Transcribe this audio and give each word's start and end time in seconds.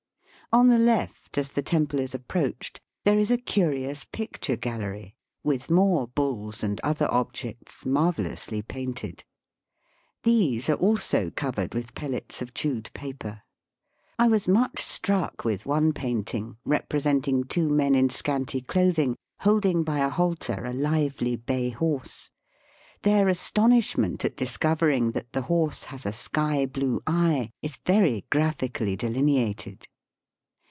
On 0.53 0.67
the 0.67 0.77
left, 0.77 1.37
as 1.37 1.47
the 1.51 1.61
temple 1.61 1.97
is 2.01 2.13
approached, 2.13 2.81
there 3.05 3.17
is 3.17 3.31
a 3.31 3.37
curious 3.37 4.03
picture 4.03 4.57
gallery, 4.57 5.15
with 5.45 5.69
more 5.71 6.09
buUs 6.09 6.61
and 6.61 6.77
other 6.83 7.09
objects 7.09 7.85
marvellously 7.85 8.61
painted. 8.61 9.23
These 10.23 10.69
also 10.69 11.27
are 11.27 11.31
covered 11.31 11.73
with 11.73 11.95
pellets 11.95 12.41
of 12.41 12.53
chewed 12.53 12.91
paper. 12.93 13.43
I 14.19 14.27
was 14.27 14.45
much 14.49 14.81
struck 14.81 15.45
with 15.45 15.65
one 15.65 15.93
painting 15.93 16.57
representing 16.65 17.45
two 17.45 17.69
men 17.69 17.95
in 17.95 18.09
scanty 18.09 18.59
clothing 18.59 19.15
hold 19.39 19.65
ing 19.65 19.83
by 19.83 19.99
a 19.99 20.09
halter 20.09 20.65
a 20.65 20.73
lively 20.73 21.37
bay 21.37 21.69
horse. 21.69 22.29
Their 23.03 23.29
astonishment 23.29 24.25
at 24.25 24.35
discovering 24.35 25.11
that 25.11 25.31
the 25.31 25.43
horse 25.43 25.85
has 25.85 26.05
a 26.05 26.11
sky 26.11 26.65
blue 26.65 27.01
eye 27.07 27.51
is 27.61 27.77
very 27.77 28.25
graphically 28.29 28.97
deline 28.97 29.29
ated. 29.47 29.87